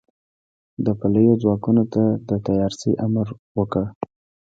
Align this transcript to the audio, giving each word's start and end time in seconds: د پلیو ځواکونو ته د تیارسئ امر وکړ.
د 0.85 0.87
پلیو 0.99 1.33
ځواکونو 1.41 1.83
ته 1.93 2.03
د 2.29 2.31
تیارسئ 2.45 2.91
امر 3.05 3.27
وکړ. 3.57 3.83